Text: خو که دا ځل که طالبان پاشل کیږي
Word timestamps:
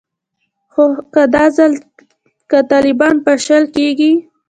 خو 0.71 0.83
که 1.13 1.23
دا 1.35 1.45
ځل 1.57 1.71
که 2.49 2.57
طالبان 2.71 3.15
پاشل 3.25 3.63
کیږي 3.75 4.13